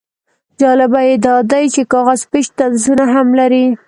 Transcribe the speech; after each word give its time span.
جالبه 0.59 1.01
یې 1.07 1.15
دا 1.25 1.35
دی 1.51 1.65
چې 1.73 1.81
کاغذ 1.91 2.21
پیچ 2.31 2.47
طنزونه 2.57 3.05
هم 3.13 3.27
لري. 3.39 3.65